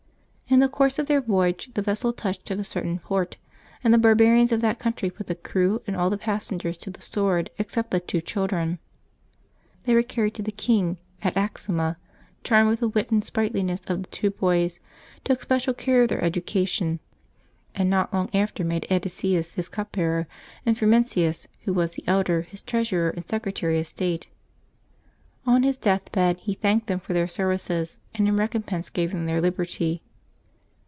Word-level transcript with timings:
In 0.53 0.59
the 0.59 0.67
course 0.67 0.99
of 0.99 1.05
their 1.05 1.21
voyage 1.21 1.69
the 1.75 1.81
vessel 1.81 2.11
touched 2.11 2.51
at 2.51 2.59
a 2.59 2.65
certain 2.65 2.99
port, 2.99 3.37
and 3.85 3.93
the 3.93 3.97
barbarians 3.97 4.51
of 4.51 4.59
that 4.59 4.79
coTintry 4.79 5.15
put 5.15 5.27
the 5.27 5.35
crew 5.35 5.81
and 5.87 5.95
all 5.95 6.09
the 6.09 6.17
passengers 6.17 6.77
to 6.79 6.89
the 6.89 7.01
sword, 7.01 7.49
except 7.57 7.89
the 7.91 8.01
two 8.01 8.19
children. 8.19 8.77
They 9.85 9.95
were 9.95 10.03
carried 10.03 10.33
to 10.33 10.41
the 10.41 10.51
king, 10.51 10.97
at 11.23 11.35
Axuma, 11.37 11.95
who, 11.95 12.03
charmed 12.43 12.69
with 12.69 12.81
the 12.81 12.89
wit 12.89 13.11
and 13.11 13.23
sprightliness 13.23 13.79
of 13.87 14.03
the 14.03 14.09
two 14.09 14.29
boys, 14.29 14.81
took 15.23 15.41
special 15.41 15.73
care 15.73 16.03
of 16.03 16.09
their 16.09 16.21
education; 16.21 16.99
and, 17.73 17.89
not 17.89 18.13
long 18.13 18.29
after 18.33 18.65
made 18.65 18.85
Edesius 18.91 19.53
his 19.53 19.69
cup 19.69 19.93
bearer, 19.93 20.27
and 20.65 20.77
Frumen 20.77 21.05
tius, 21.05 21.47
who 21.63 21.71
was 21.71 21.91
the 21.91 22.03
elder, 22.07 22.41
his 22.41 22.61
treasurer 22.61 23.11
and 23.11 23.25
secretary 23.25 23.79
of 23.79 23.87
state; 23.87 24.27
on 25.45 25.63
his 25.63 25.77
death 25.77 26.11
bed 26.11 26.41
he 26.41 26.53
thanked 26.55 26.87
them 26.87 26.99
for 26.99 27.13
their 27.13 27.29
serv 27.29 27.53
ices, 27.53 27.99
and 28.13 28.27
in 28.27 28.35
recompense 28.35 28.89
gave 28.89 29.11
them 29.13 29.27
their 29.27 29.39
liberty. 29.39 30.01